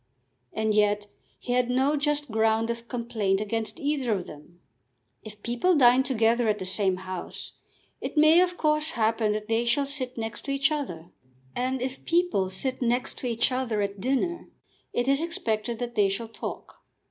[0.51, 1.05] And yet
[1.37, 4.59] he had no just ground of complaint against either of them.
[5.21, 7.53] If people dine together at the same house,
[7.99, 11.11] it may of course happen that they shall sit next to each other.
[11.55, 14.49] And if people sit next to each other at dinner,
[14.91, 16.81] it is expected that they shall talk.